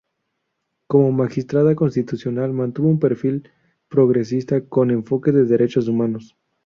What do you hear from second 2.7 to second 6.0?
un perfil progresista con enfoque de derechos